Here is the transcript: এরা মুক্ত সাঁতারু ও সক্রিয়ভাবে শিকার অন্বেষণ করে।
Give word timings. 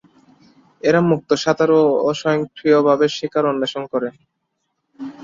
এরা 0.81 0.99
মুক্ত 1.09 1.29
সাঁতারু 1.43 1.77
ও 1.99 2.09
সক্রিয়ভাবে 2.21 3.05
শিকার 3.15 3.43
অন্বেষণ 3.51 3.83
করে। 3.93 4.09